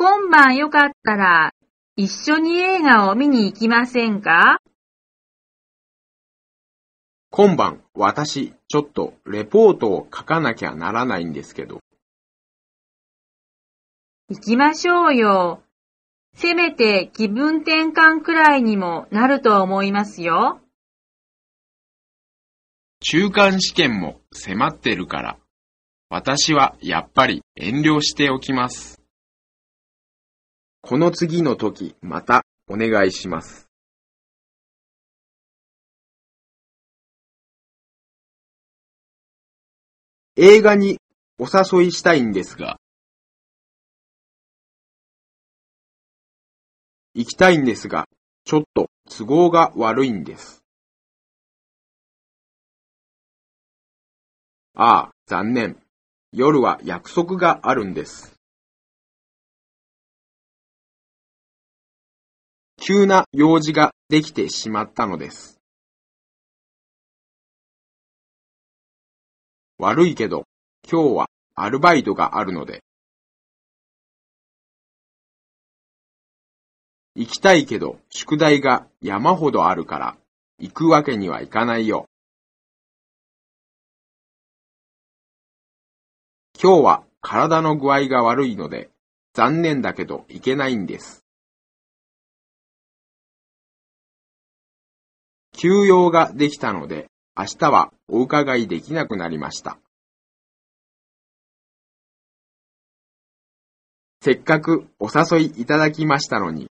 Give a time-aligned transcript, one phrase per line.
[0.00, 1.52] 今晩よかったら
[1.96, 4.60] 一緒に映画を見に行きませんか？
[7.30, 11.80] 今晩、私、ちょっとレポートを書かなきゃならないんですけど。
[14.28, 15.64] 行きましょうよ。
[16.36, 20.60] せめて気分転換くらいにもなると思いますよ。
[23.00, 25.38] 中間試験も迫ってるから、
[26.08, 28.97] 私はやっぱり遠慮しておきます。
[30.88, 33.68] この次の時またお願いします。
[40.36, 40.96] 映画に
[41.38, 42.78] お誘いしたいんですが、
[47.12, 48.06] 行きたいんですが、
[48.46, 50.64] ちょっと都合が悪いんです。
[54.72, 55.82] ああ、残念。
[56.32, 58.37] 夜は約束があるんです。
[62.90, 65.60] 急な用事ができてしまったのです。
[69.76, 70.44] 悪いけど、
[70.90, 72.82] 今日はアルバイトがあるので。
[77.14, 80.16] 行きたいけど、宿題が山ほどあるから、
[80.58, 82.06] 行くわけにはいかないよ。
[86.58, 88.88] 今日は体の具合が悪いので、
[89.34, 91.27] 残念だけど行けないんです。
[95.60, 99.76] 休養ができたので、明日はお伺いできなくなりました。
[104.22, 106.70] せっかくお誘いいただきましたのに、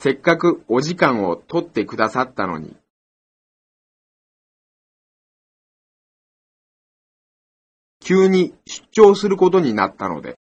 [0.00, 2.76] せっかくお時間を取ってくださったのに、
[8.00, 10.36] 急に出張することになったので、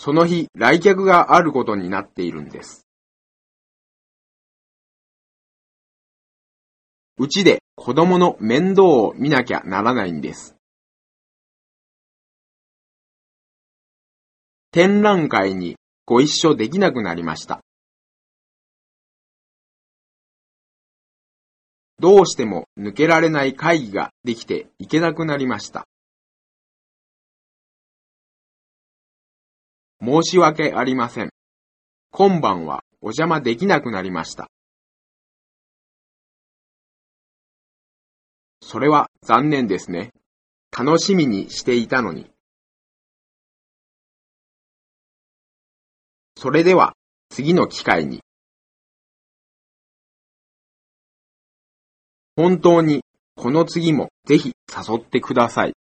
[0.00, 2.86] その日来客があることになっているんです。
[7.18, 10.54] うちで子供の面倒を見なきゃならないんです。
[14.70, 15.74] 展覧会に
[16.06, 17.60] ご一緒できなくなりました。
[21.98, 25.88] どうしても抜けられない会議ができていけなくなりました。
[30.08, 31.30] 申し訳ありません。
[32.10, 34.48] 今晩はお邪魔できなくなりました。
[38.62, 40.12] それは残念ですね。
[40.76, 42.30] 楽しみにしていたのに。
[46.36, 46.94] それでは
[47.28, 48.20] 次の機会に。
[52.34, 53.02] 本当に
[53.34, 55.77] この次もぜひ誘ってください。